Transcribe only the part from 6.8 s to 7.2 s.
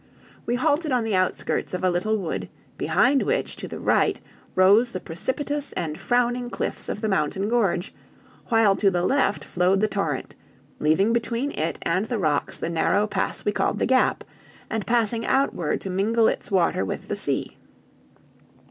of the